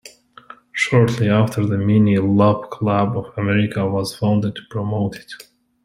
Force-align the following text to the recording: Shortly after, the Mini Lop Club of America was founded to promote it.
Shortly 0.71 1.29
after, 1.29 1.63
the 1.63 1.77
Mini 1.77 2.15
Lop 2.15 2.71
Club 2.71 3.15
of 3.15 3.37
America 3.37 3.85
was 3.87 4.15
founded 4.15 4.55
to 4.55 4.61
promote 4.71 5.15
it. 5.17 5.31